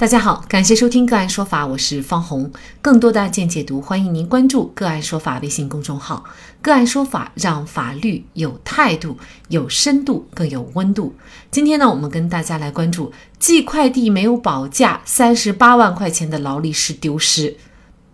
[0.00, 2.50] 大家好，感谢收听个案说法，我是方红。
[2.80, 6.24] 更多的案件解读，欢迎您关注个案说法微信公众号。
[6.62, 9.18] 个案说法让法律有态度、
[9.48, 11.14] 有深度、更有温度。
[11.50, 17.58] 今天呢，我们跟大家来关注寄快递没有保价，三十八万块钱的劳力士丢失，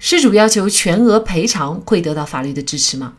[0.01, 3.13] 失主要求全额赔偿，会得到法律的支持吗？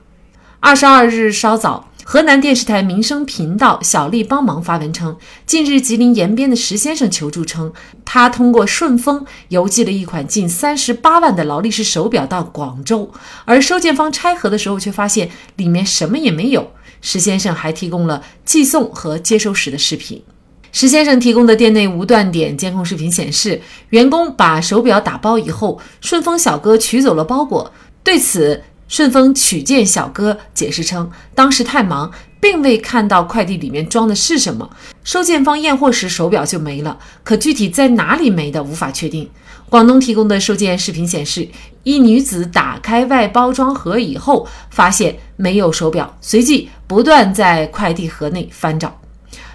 [0.59, 1.89] 二十二日稍早。
[2.09, 7.73] 河南电视台民生频道小丽帮忙发文称，近日吉林延边的石先生求助称，
[8.05, 13.11] 他通过顺丰邮寄了一款近三十八万的劳力士手表到广州，
[13.43, 16.71] 而收件方拆盒的时候却发现里面什么也没有。
[17.01, 20.23] 石先生还提供了寄送和接收时的视频。
[20.71, 27.73] 石先生提供的店内无断点监控视频显示，员工把手表打包以后，顺丰小哥取走了包裹。
[28.01, 34.69] 对此，顺丰取件小哥解释称，当时太忙，并未看到快递里面装的是什么。
[35.03, 39.29] 收件方验货时，手表就没了，可具体在哪里没的无法确定。
[39.69, 41.47] 广东提供的收件视频显示，
[41.83, 49.01] 一女子打开外包装盒以后，发现没有手表，随即不断在快递盒内翻找。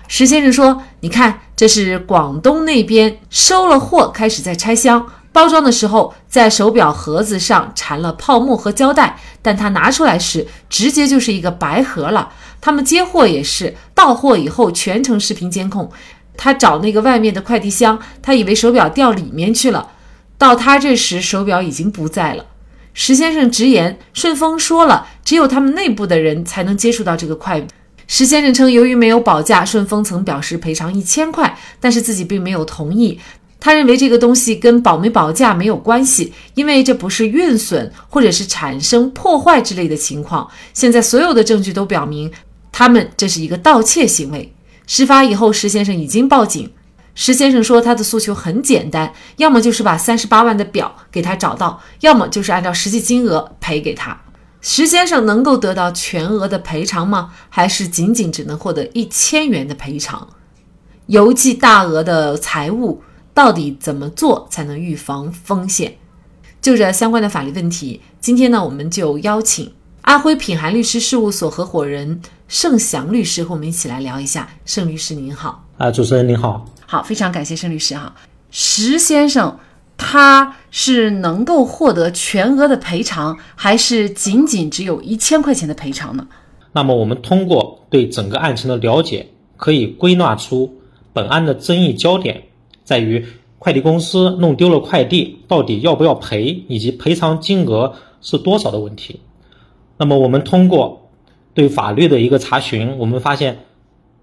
[0.09, 12.33] 石先生说：“你看，这是广东那边收了货，开始在拆箱。”包装的时候，在手表盒子上缠了泡沫和胶带，但他拿出来时，直接就是一个白盒了。
[12.61, 15.91] 他们接货也是到货以后全程视频监控，
[16.37, 19.89] 他找那个外面的快递箱，他以为手表掉里面去了，
[20.37, 22.45] 到他这时手表已经不在了。
[22.95, 27.67] 石先生直言，顺丰说了，只有他们内部的人才能接触到这个快。
[28.07, 33.19] 石先生称，由于没有保价，顺丰曾表示赔偿一千块，但是自己并没有同意。
[33.65, 40.51] 他认为这个东西跟保没保价没有关系，因为这不是运损或者是产生破坏之类的情况。
[40.75, 42.33] 现在所有的证据都表明，
[42.73, 44.53] 他们这是一个盗窃行为。
[44.89, 46.73] 事发以后，石先生已经报警。
[47.15, 54.21] 石先生说，他的诉求很简单，要么就是把三十八万的表给他找到，要么就是按照实际金额赔给他。
[54.61, 57.31] 石先生能够得到全额的赔偿吗？
[57.49, 60.27] 还是仅仅只能获得一千元的赔偿？
[61.07, 63.05] 邮寄大额的财物。
[63.35, 65.95] 到底怎么做才能预防风险？
[66.61, 69.73] 就这相关的法律问题，今天呢，我们就邀请
[70.03, 74.49] 阿辉品涵律师事务所合伙人盛祥律师和我们一起来聊一下。
[74.65, 78.15] 盛律师您好，啊，主持人您好，好，非常感谢盛律师哈。
[78.51, 79.59] 石先生
[79.97, 86.27] 他是能够获得全额的赔偿，还是仅仅只有一千块钱的赔偿呢？
[86.73, 90.79] 那么我们通过对整个案情的了解，可以归纳出
[91.13, 92.45] 本案的争议焦点。
[92.85, 93.25] 在于
[93.59, 99.21] 快递公司弄丢了快递，到底要不要赔，以及赔偿金额是多少的问题。
[99.97, 101.11] 那么我们通过
[101.55, 103.59] 对法律的一个查询，我们发现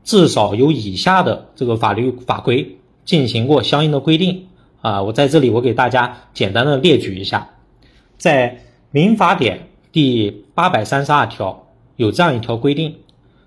[0.03, 4.47] 至少有以下的这个法律法规进行过相应的规定
[4.81, 5.03] 啊。
[5.03, 7.51] 我在这里我给大家简单的列举一下，
[8.17, 8.59] 在
[8.91, 12.95] 民法典第八百三十二条有这样一条规定：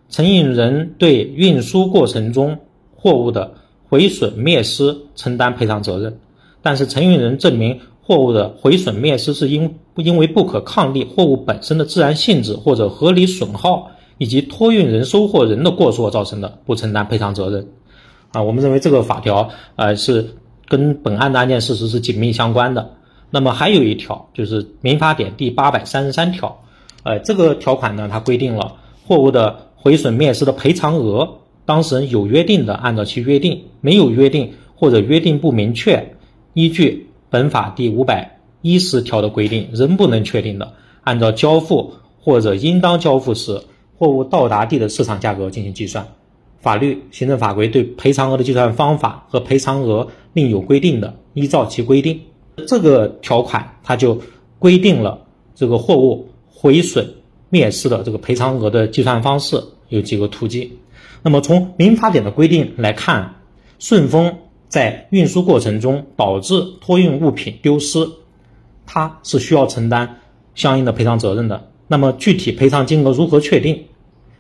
[0.08, 2.60] 承运人对运输过程中
[2.96, 3.54] 货物的
[3.92, 6.18] 毁损灭失承担赔偿责任，
[6.62, 17.68] 但是承运人证明货物的毁损灭失是因因为不可抗力货物本身的自然性质或者合理损耗以及托运人收货人的过错造成的，不承担赔偿责任。
[18.30, 20.26] 啊，我们认为这个法条呃是
[20.66, 22.92] 跟本案的案件事实是紧密相关的。
[23.28, 26.58] 那么还有一条就是民法典第八百三十三条，
[27.02, 28.74] 呃，这个条款呢，它规定了
[29.06, 31.28] 货物的毁损灭失的赔偿额。
[31.72, 36.16] 当事人有约定的，按照其约定；没有约定或者约定不明确，
[36.52, 43.62] 依据本法第五百一十条的规定，仍不能确定的，按照交付或者应当交付时
[43.96, 46.06] 货物到达地的市场价格进行计算。
[46.60, 52.20] 法律、行政法规对赔偿额的计算方法和赔偿额另有规定的，依照其规定。
[52.66, 54.20] 这个条款它就
[54.58, 55.22] 规定了
[55.54, 57.14] 这个货物毁损
[57.48, 60.70] 灭失的这个赔偿额的计算方式有几个途径。
[61.22, 63.36] 那么从民法典的规定来看，
[63.78, 68.08] 顺丰在运输过程中导致托运物品丢失，
[68.86, 70.18] 它是需要承担
[70.54, 71.68] 相应的赔偿责任的。
[71.88, 73.84] 那么具体赔偿金额如何确定？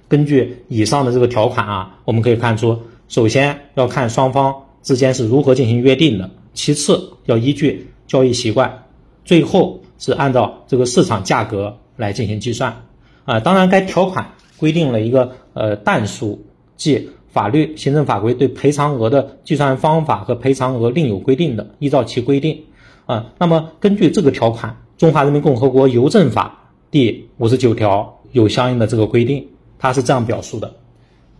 [0.08, 8.84] 根据以上的这个条款啊，我们可以看出，首先要看双方之间是如何进行约定的，其次要依据交易习惯，
[9.24, 12.82] 最后是按照这个市场价格来进行计算。
[13.24, 16.44] 啊，当然该条款规定了一个呃但书。
[16.76, 22.62] 即法律、行政法规对赔偿额的计算方法和赔偿额另有规定的，依照其规定。
[23.06, 24.70] 啊，那么根据这个条款，
[25.00, 29.44] 《中华人民共和国邮政法》第五十九条有相应的这个规定，
[29.78, 30.72] 它是这样表述的：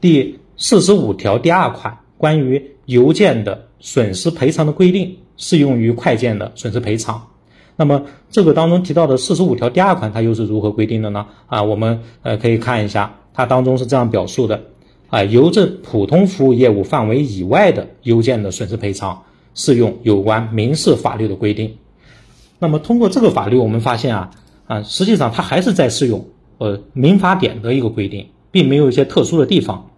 [0.01, 7.23] 第四十五条第二款关于邮件的损失赔偿的规定适用于快件的损失赔偿。
[7.77, 11.27] 那么这个当中提到的四十五条第二款，它又是如何规定的呢？
[11.47, 14.61] 啊，我们呃可以看一下，它当中是这样表述的：
[15.13, 19.23] 啊，邮政普通服务业务范围以外的邮件的损失赔偿，
[19.55, 21.77] 适用有关民事法律的规定。
[22.59, 24.31] 那么通过这个法律，我们发现啊
[24.67, 26.25] 啊，实际上它还是在适用
[26.57, 29.91] 呃民法典的一个规定，并没有一些特殊的地方。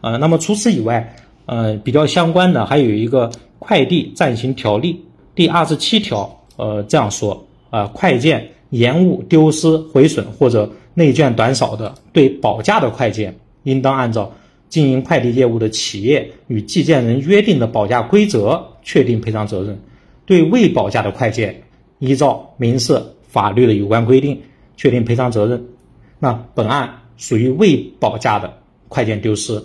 [0.00, 1.14] 呃，那么除此以外，
[1.44, 6.40] 呃，比较相关的还有一个快递暂行条例第二十七条。
[6.56, 14.32] 呃，这样说啊，快件延误、丢失、毁损或者内件短少的，对保价的快件，应当按照
[14.68, 19.76] 经营快递业务的企业与寄件人约定的保价规则确定赔偿责任；
[20.26, 21.62] 对未保价的快件，
[21.98, 24.42] 依照民事法律的有关规定
[24.76, 25.64] 确定赔偿责任。
[26.18, 28.58] 那本案属于未保价的
[28.88, 29.62] 快件丢失，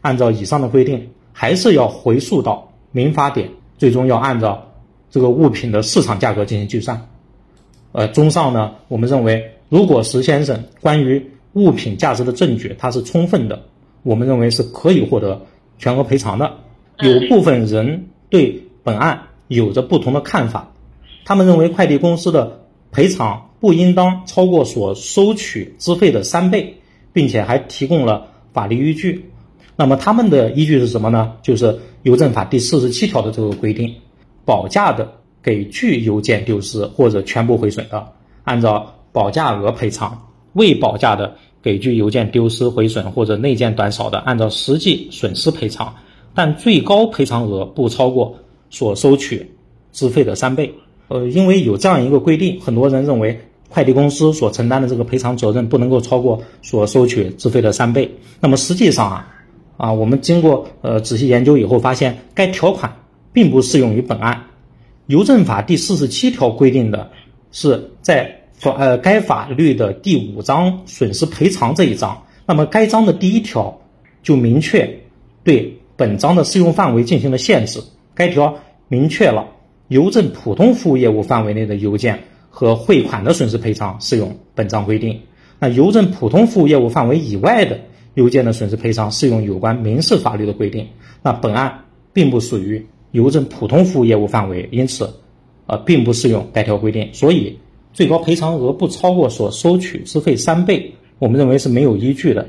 [0.00, 4.68] 按照以上的规定，还是要回溯到民法典，最终要按照。
[5.10, 7.06] 这个物品的市场价格进行计算，
[7.92, 11.22] 呃，综上呢，我们认为，如果石先生关于
[11.52, 13.62] 物品价值的证据它是充分的，
[14.02, 15.42] 我们认为是可以获得
[15.78, 16.58] 全额赔偿的。
[16.98, 20.72] 有部分人对本案有着不同的看法，
[21.24, 26.78] 他们认为快递公司的赔偿不应当超过所收取资费的三倍，
[27.12, 29.30] 并且还提供了法律依据。
[29.76, 31.32] 那么他们的依据是什么呢？
[31.42, 33.94] 就是邮政法第四十七条的这个规定。
[34.44, 38.12] 保价的给具邮件丢失或者全部毁损的，
[38.42, 40.10] 按照保价额赔偿；
[40.52, 45.94] 未保价的给具邮件丢失、毁损或者内件短少的，按照实际损失赔偿，
[46.34, 48.34] 但最高赔偿额不超过
[48.68, 49.50] 所收取
[49.92, 50.74] 资费的三倍。
[51.08, 58.10] 呃，因为有这样一个规定，很多人认为快递公司所承担的这个赔偿责任不能够超过所收取资费的三倍。
[58.40, 59.28] 那么实际上啊，
[59.76, 62.92] 啊，我们经过呃仔细研究以后发现，该条款。
[63.34, 64.44] 并不适用于本案。
[65.06, 67.10] 邮政法第四十七条规定的
[67.50, 73.80] 是在法呃该法律的第五章损失赔偿这一章，那么该章的第一条
[74.22, 75.00] 就明确
[75.42, 77.82] 对本章的适用范围进行了限制。
[78.14, 78.54] 该条
[78.86, 79.48] 明确了
[79.88, 82.20] 邮政普通服务业务范围内的邮件
[82.50, 85.22] 和汇款的损失赔偿适用本章规定。
[85.58, 87.80] 那邮政普通服务业务范围以外的
[88.14, 90.86] 邮件的损失赔偿适用有关民事法律的规定。
[91.20, 91.80] 那本案
[92.12, 92.86] 并不属于。
[93.10, 95.12] 邮政普通服务业务范围，因此，
[95.66, 97.58] 呃，并不适用该条规定，所以
[97.92, 102.48] 最高赔偿额不超过所收取资费三倍，我们认为是没有依据的。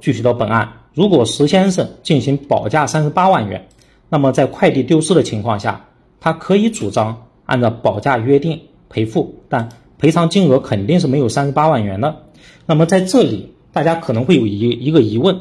[0.00, 3.68] 具体到本案，如果石先生进行保价三十八万元，
[4.08, 5.86] 那么在快递丢失的情况下，
[6.20, 9.68] 他可以主张按照保价约定赔付，但
[9.98, 12.22] 赔偿金额肯定是没有三十八万元的。
[12.66, 15.40] 那么在这里，大家可能会有一一个疑问：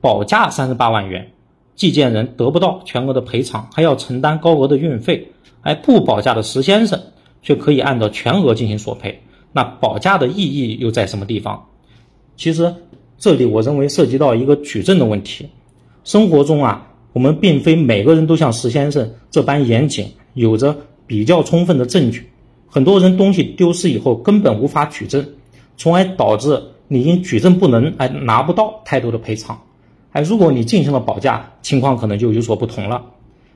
[0.00, 1.30] 保价三十八万元。
[1.76, 7.00] 寄件人得不到全额的赔偿，还要承担高额的运费，而不保价的石先生
[7.44, 9.20] 却可以按照全额进行索赔。
[9.52, 11.66] 那保价的意义又在什么地方？
[12.36, 12.74] 其实
[13.16, 15.48] 这里我认为涉及到一个举证的问题。
[16.02, 20.76] 生活中啊，我们并非每个人都像石先生这般严谨，有着
[21.06, 22.28] 比较充分的证据。
[22.66, 25.24] 很多人东西丢失以后根本无法举证，
[25.76, 29.56] 从而导致你因举证不能而拿不到太多的赔偿。
[30.10, 33.04] 哎，如果你进行了保价，情况可能就有所不同了。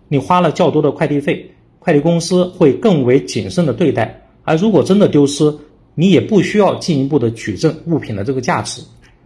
[0.07, 1.51] 你花了较多的快递费，
[1.89, 4.21] 快递公司会更为谨慎的对待。
[4.45, 5.57] 而如果真的丢失，
[5.95, 8.83] 你也不需要进一步的举证物品的这个价值，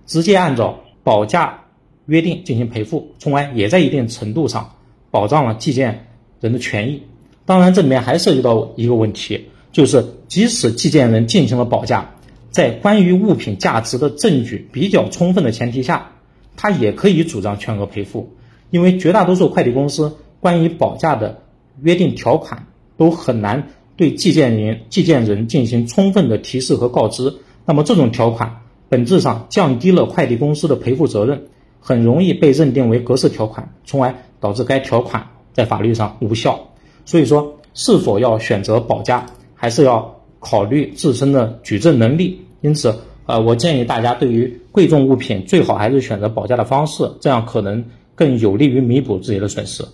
[0.07, 1.65] 直接按照保价
[2.07, 4.77] 约定进行赔付，从而也在一定程度上
[5.11, 6.07] 保障了寄件
[6.41, 7.03] 人的权益。
[7.45, 12.15] 当然，这里面还涉及到一个问题，就是即使寄件人进行了保价，
[12.53, 16.13] 在关于物品价值的证据比较充分的前提下。
[16.57, 18.37] 他也可以主张全额赔付，
[18.71, 21.43] 因为绝大多数快递公司关于保价的
[21.83, 27.35] 约定条款都很难对寄件人寄件人进行充分的提示和告知。
[27.65, 31.49] 那么这种条款本质上降低了快递公司的赔付责任，
[31.81, 36.69] 很容易被认定为格式条款，从而导致该条款在法律上无效。
[37.05, 42.41] 所以说，是否要选择保价，还是要考虑自身的举证能力。
[42.61, 42.95] 因此。
[43.25, 47.85] 呃，我建议大家对于贵重物品，最好还是选择保价的方式，这样可能
[48.17, 49.85] 更有利于弥补自己的损失。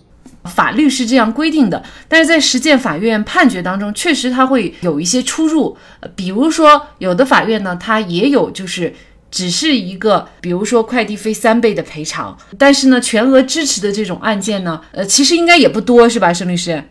[0.48, 5.76] 法律是这样规定的，但是在实践法院判决当中，确实它会有一些出入。
[6.16, 8.92] 比如说，有的法院呢，它也有就是
[9.30, 16.82] 只是一个，比如说快递费三倍的赔偿，但是呢，全额支持的这种案件呢，呃，其实应该也不多，是吧，沈律师？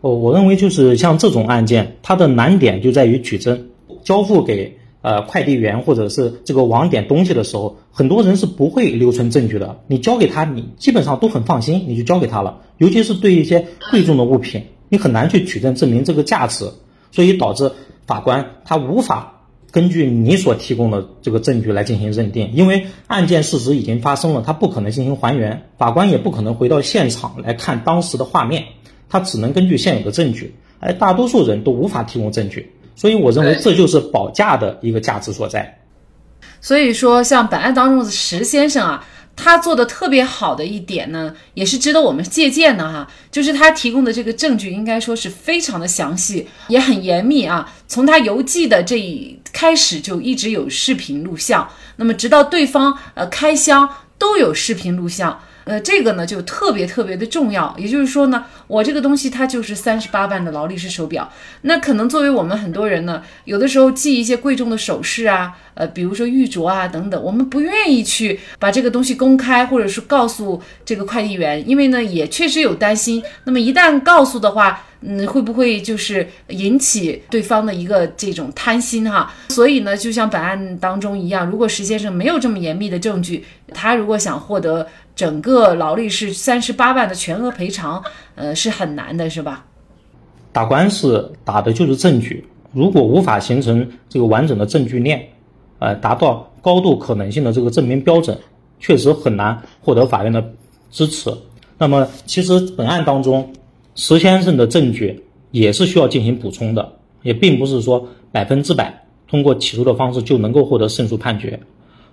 [0.00, 3.68] 哦，我认为就是像这种案件，它的难点就在于举证，
[4.02, 4.78] 交付给。
[5.04, 9.82] 呃，快递员或者是这个网点东西的时候，很多人是不会留存证据的。
[9.86, 12.62] 你交给他，你基本上都很放心，你就交给他了。
[12.78, 16.70] 尤其是对一些贵重的物品，你很难去取证证明这个价值，
[17.12, 17.72] 所以导致
[18.06, 19.42] 法官他无法。
[19.70, 28.64] 根据你所提供的这个证据来进行认定，因为案件事实已经发生了，他不可能进行还原，法官也不可能回到现场来看当时的画面，
[29.10, 35.80] 他只能根据现有的证据，而大多数人都无法提供证据，所以我认为这就是保价的一个价值所在。
[36.60, 39.06] 所以说，像本案当中的石先生啊。
[39.36, 47.74] 他做的特别好的一点呢，也是值得我们借鉴的哈，就是他提供的这个证据应该说是非常的详细，也很严密啊。
[47.88, 53.88] 从他邮寄的这一开始就一直有视频录像，那么直到对方呃开箱
[54.24, 55.38] 都有视频录像。
[55.64, 57.74] 呃，这个呢就特别特别的重要。
[57.78, 61.30] 也就是说呢，我这个东西它就是三十八万的劳力士手表。
[61.62, 73.22] 那可能作为我们很多人呢，有的时候系一些贵重的首饰啊，呃，比如说玉镯啊等等，我们不愿意去把这个东西公开，或者是告诉这个快递员，因为呢也确实有担心。
[73.44, 79.30] 那么一旦告诉的话，嗯，会不会就是引起对方的一个这种贪心哈？
[79.50, 83.44] 所以呢，就像本案当中一样，如果石先生没有这么严密的证据，
[83.74, 88.02] 他如果想获得整个劳力士三十八万的全额赔偿，
[88.34, 89.66] 呃，是很难的，是吧？
[90.52, 92.42] 打官司打的就是证据，
[92.72, 95.22] 如果无法形成这个完整的证据链，
[95.80, 98.38] 呃，达到高度可能性的这个证明标准，
[98.80, 100.42] 确实很难获得法院的
[100.90, 101.30] 支持。
[101.76, 103.52] 那么，其实本案当中。
[103.94, 111.60] 石先生的证据也是需要进行补充的，也并不是说百分之百通过起诉的方式就能够获得胜诉判决。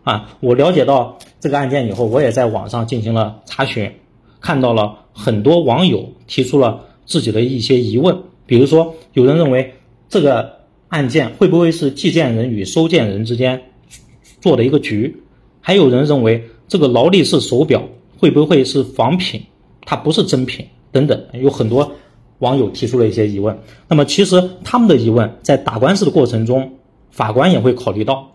[0.03, 3.91] 啊，我了解到这个案件以后，我也在网上进行了查询，
[4.39, 9.73] 看到了很多网友提出了自己的一些疑问，比如说有人认为
[10.09, 10.57] 这个
[10.89, 13.61] 案件会不会是寄件人与收件人之间
[14.39, 15.23] 做的一个局，
[15.61, 17.83] 还有人认为这个劳力士手表
[18.17, 19.43] 会不会是仿品，
[19.85, 20.67] 它不是真品。
[20.91, 21.91] 等等，有很多
[22.39, 23.57] 网友提出了一些疑问。
[23.87, 26.71] 那么，其实他们的疑问在打官司的过程中，
[27.11, 28.29] 法官也会考虑到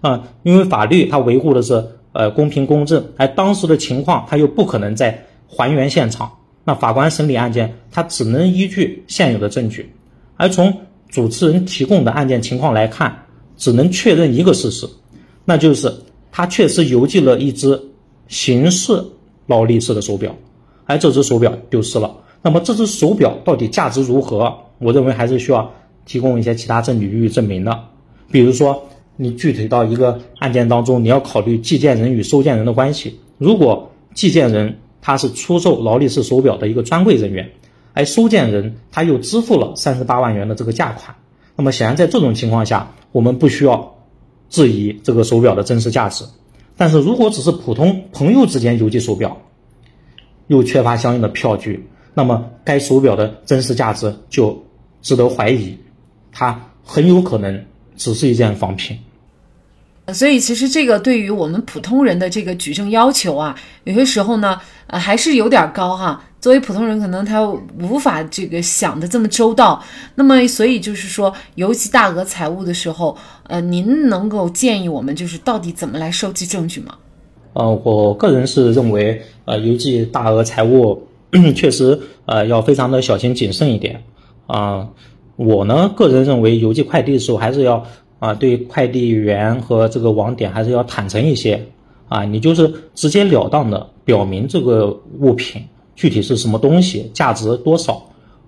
[0.00, 6.30] 啊，因为法律它维护的是呃公平公正，而当时的情况他又不可能在还原现场，
[6.64, 9.92] 那法官审理案件他只能依据现有的证据，
[10.36, 10.74] 而从
[11.08, 13.16] 主持人提供的案件情况来看，
[13.56, 14.88] 只能确认一个事实，
[15.44, 15.92] 那就是
[16.30, 17.80] 他确实邮寄了一只
[18.28, 19.04] 形似
[19.46, 20.34] 劳力士的手表。
[20.86, 24.52] 而这只手表丢失了，那么这只手表到底价值如何？
[24.78, 25.72] 我认为还是需要
[26.04, 27.84] 提供一些其他证据予以证明的。
[28.30, 28.84] 比如说，
[29.16, 33.20] 你具体到一个案件当中，你要考虑寄件人与收件人的关系。
[33.38, 37.50] 如果寄件人他是出售劳力士手表的一个专柜人员，
[37.92, 41.14] 而收件人他又支付了三十八万元的这个价款，
[41.56, 43.94] 那么显然在这种情况下，我们不需要
[44.48, 46.24] 质疑这个手表的真实价值。
[46.76, 49.36] 但是如果只是普通朋友之间邮寄手表，
[50.48, 54.62] 又缺乏相应的票据，那么该手表的真实价值就
[55.00, 55.78] 值得怀疑，
[56.30, 57.64] 它很有可能
[57.96, 58.98] 只是一件仿品。
[60.12, 66.22] 所以，其实这个对于我们普通人的这个举证要求啊，有些时候呢，呃，还是有点高哈。
[66.40, 67.40] 作为普通人，可能他
[67.78, 69.80] 无法这个想的这么周到。
[70.16, 76.96] 那么，所以就是说，尤其大额财物的时候，呃，您能够建议我们，就是到底怎么来收集证据吗？
[77.52, 81.02] 呃，我个人是认为，呃，邮寄大额财物
[81.54, 84.02] 确实，呃，要非常的小心谨慎一点。
[84.46, 84.88] 啊，
[85.36, 87.84] 我呢，个人认为，邮寄快递的时候还是要
[88.18, 91.62] 啊，对快递员和这个网点还是要坦诚一些。
[92.08, 94.88] 啊，你就是直截了当的表明这个
[95.20, 95.62] 物品
[95.96, 98.02] 具体是什么东西，价值多少。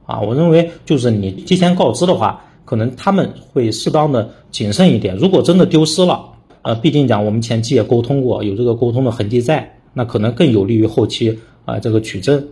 [0.04, 5.16] 啊，我认为就是你提前告知的话，可能他们会适当的谨慎一点。
[5.16, 6.22] 如果真的丢失了，
[6.64, 12.48] 呃，毕竟讲我们前期也沟通过，有这个沟通的痕迹在，那可能更有利于后期啊这个取证，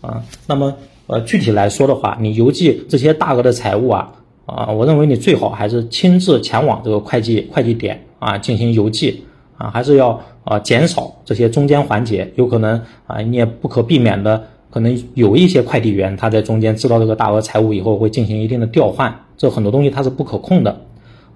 [0.00, 0.74] 啊，那么
[1.06, 4.14] 呃具体来说的话，你邮寄这些大额的财物啊，
[4.46, 9.22] 啊，我认为你最好还是亲自前往这个快递快递点啊进行邮寄，
[9.58, 20.80] 啊，还是要啊减少这些中间环节，有可能啊你也不可避免的，可能有一些快递员他在中间知道这个大额财物以后会进行一定的调换，这很多东西它是不可控的，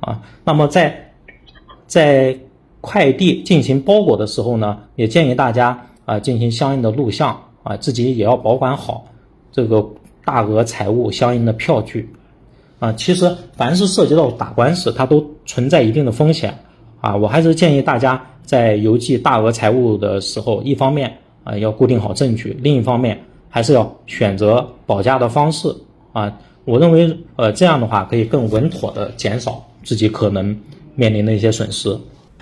[0.00, 1.02] 啊，那么在。
[1.86, 2.36] 在
[2.80, 9.06] 快递进行包裹的时候呢，也建议大家啊进行相应的录像啊，自己也要保管好
[9.50, 9.84] 这个
[10.24, 12.08] 大额财物相应的票据
[12.78, 12.92] 啊。
[12.92, 16.56] 其实凡是涉及到打官司，它都存在一定的风险
[17.00, 17.16] 啊。
[17.16, 25.74] 我还是建议大家在邮寄大额财物的时候，一方面啊要固定好证据，另一方面还是要选择保价的方式
[26.12, 26.38] 啊。
[26.64, 30.56] 我认为呃这样的话可以更稳妥的减少自己可能。
[30.96, 31.96] 面临的一些损失，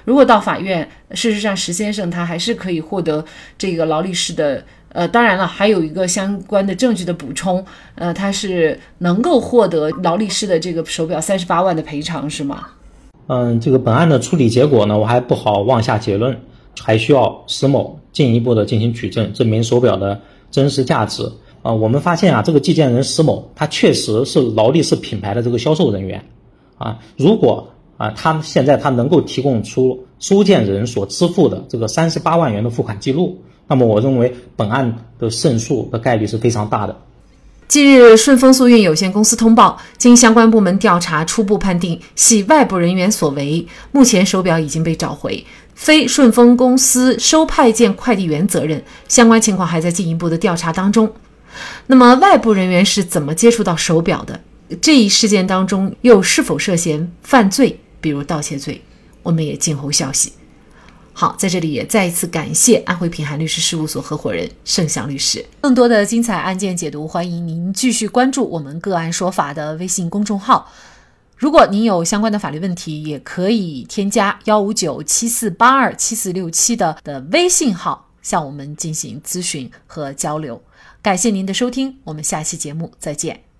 [0.04, 3.25] 如果到法院，事实上石先生他还是可以获得
[3.58, 7.64] 这个劳力士的呃，当然了，还有一个相关的证据的补充，
[7.96, 12.68] 呃，他是能够获得劳力士的这个手表三十八万的赔偿，是吗？
[13.26, 16.38] 嗯，这个本案的处理结果呢，我还不好妄下结论，
[16.80, 20.20] 还需要石某进一步的进行取证，证明手表的
[20.50, 21.28] 真实价值。
[21.62, 26.23] 啊，我们发现啊，这个寄件人石某，他确实是劳力士品牌的这个销售人员。
[26.78, 27.66] 啊，如果
[28.04, 33.42] 啊，他现在他能够提供出收件人所支付的这个三十八万元的付款记录。
[33.66, 36.94] 那么，我认为本案的胜诉的概率是非常大的。
[37.66, 43.66] 近日，顺丰速运有限公司通报，经相关部门调查，初步判定系外部人员所为。
[43.90, 45.42] 目前手表已经被找回，
[45.75, 48.84] 非顺丰公司收派件快递员责任。
[49.08, 51.11] 相关情况还在进一步的调查当中。
[51.87, 54.38] 那么，外部人员是怎么接触到手表的？
[54.80, 58.82] 这一事件当中又是否涉嫌犯罪，比如盗窃罪？
[59.23, 60.34] 我们也静候消息。
[61.14, 65.42] 好，在这里也再一次感谢安徽平涵律师事务所合伙人盛祥律师。
[65.62, 70.70] 更多的精彩案件解读，欢迎您继续关注我们“个案说法”的微信公众号。
[71.38, 80.61] 如果您有相关的法律问题，也可以添加幺五九七四八二七四六七的的微信号向我们进行咨询和交流。
[81.00, 83.53] 感谢您的收听，我们下期节目再见。